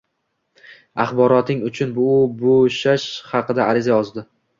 [1.03, 2.07] Axboroting uchun u
[2.39, 3.05] bo'shash
[3.35, 4.25] haqida ariza yozdi